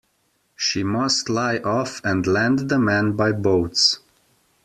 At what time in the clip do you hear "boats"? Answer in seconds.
3.33-3.99